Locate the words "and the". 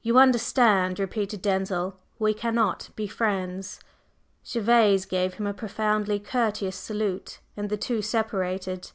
7.58-7.76